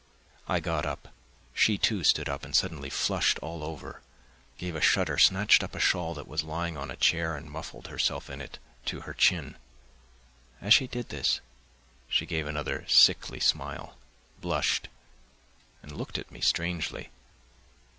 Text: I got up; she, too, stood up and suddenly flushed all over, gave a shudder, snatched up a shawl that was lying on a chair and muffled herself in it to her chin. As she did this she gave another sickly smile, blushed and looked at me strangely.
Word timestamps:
I 0.47 0.59
got 0.59 0.83
up; 0.83 1.09
she, 1.53 1.77
too, 1.77 2.03
stood 2.03 2.27
up 2.27 2.43
and 2.43 2.55
suddenly 2.55 2.89
flushed 2.89 3.37
all 3.37 3.61
over, 3.63 4.01
gave 4.57 4.75
a 4.75 4.81
shudder, 4.81 5.19
snatched 5.19 5.63
up 5.63 5.75
a 5.75 5.79
shawl 5.79 6.15
that 6.15 6.27
was 6.27 6.41
lying 6.43 6.75
on 6.75 6.89
a 6.89 6.95
chair 6.95 7.35
and 7.35 7.47
muffled 7.51 7.85
herself 7.85 8.27
in 8.27 8.41
it 8.41 8.57
to 8.85 9.01
her 9.01 9.13
chin. 9.13 9.57
As 10.59 10.73
she 10.73 10.87
did 10.87 11.09
this 11.09 11.39
she 12.09 12.25
gave 12.25 12.47
another 12.47 12.83
sickly 12.87 13.39
smile, 13.39 13.95
blushed 14.39 14.87
and 15.83 15.91
looked 15.91 16.17
at 16.17 16.31
me 16.31 16.41
strangely. 16.41 17.11